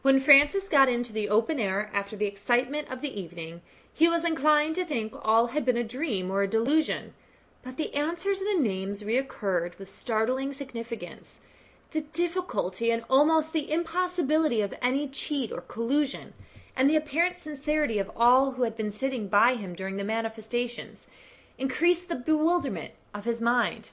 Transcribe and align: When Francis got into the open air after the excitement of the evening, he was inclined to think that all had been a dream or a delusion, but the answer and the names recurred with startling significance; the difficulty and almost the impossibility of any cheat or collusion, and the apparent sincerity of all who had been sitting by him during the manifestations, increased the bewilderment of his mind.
When 0.00 0.20
Francis 0.20 0.70
got 0.70 0.88
into 0.88 1.12
the 1.12 1.28
open 1.28 1.60
air 1.60 1.90
after 1.92 2.16
the 2.16 2.24
excitement 2.24 2.90
of 2.90 3.02
the 3.02 3.20
evening, 3.20 3.60
he 3.92 4.08
was 4.08 4.24
inclined 4.24 4.74
to 4.76 4.86
think 4.86 5.12
that 5.12 5.20
all 5.20 5.48
had 5.48 5.66
been 5.66 5.76
a 5.76 5.84
dream 5.84 6.30
or 6.30 6.40
a 6.40 6.48
delusion, 6.48 7.12
but 7.62 7.76
the 7.76 7.92
answer 7.94 8.30
and 8.30 8.38
the 8.38 8.54
names 8.58 9.04
recurred 9.04 9.78
with 9.78 9.90
startling 9.90 10.54
significance; 10.54 11.40
the 11.90 12.00
difficulty 12.00 12.90
and 12.90 13.04
almost 13.10 13.52
the 13.52 13.70
impossibility 13.70 14.62
of 14.62 14.72
any 14.80 15.06
cheat 15.06 15.52
or 15.52 15.60
collusion, 15.60 16.32
and 16.74 16.88
the 16.88 16.96
apparent 16.96 17.36
sincerity 17.36 17.98
of 17.98 18.10
all 18.16 18.52
who 18.52 18.62
had 18.62 18.78
been 18.78 18.90
sitting 18.90 19.28
by 19.28 19.56
him 19.56 19.74
during 19.74 19.98
the 19.98 20.04
manifestations, 20.04 21.06
increased 21.58 22.08
the 22.08 22.16
bewilderment 22.16 22.94
of 23.12 23.26
his 23.26 23.42
mind. 23.42 23.90